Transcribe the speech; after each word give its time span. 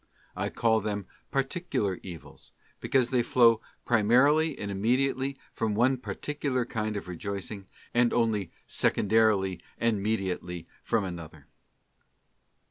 I 0.35 0.49
call 0.49 0.81
them 0.81 1.05
particular 1.29 1.99
evils, 2.01 2.53
because 2.79 3.11
they 3.11 3.21
flow 3.21 3.61
primarily 3.85 4.57
and 4.57 4.71
imme 4.71 4.97
diately 4.97 5.37
from 5.53 5.75
one 5.75 5.97
particular 5.97 6.65
kind 6.65 6.97
of 6.97 7.07
rejoicing, 7.07 7.67
and 7.93 8.11
only 8.11 8.51
secondarily 8.65 9.61
and 9.77 10.01
mediately 10.01 10.65
from 10.81 11.03
another. 11.03 11.45